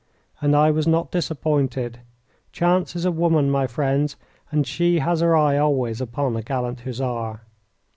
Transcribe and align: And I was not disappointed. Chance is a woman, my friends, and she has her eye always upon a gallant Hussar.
And 0.41 0.55
I 0.55 0.71
was 0.71 0.87
not 0.87 1.11
disappointed. 1.11 1.99
Chance 2.51 2.95
is 2.95 3.05
a 3.05 3.11
woman, 3.11 3.51
my 3.51 3.67
friends, 3.67 4.15
and 4.49 4.65
she 4.65 4.97
has 4.97 5.19
her 5.19 5.35
eye 5.35 5.57
always 5.59 6.01
upon 6.01 6.35
a 6.35 6.41
gallant 6.41 6.79
Hussar. 6.79 7.41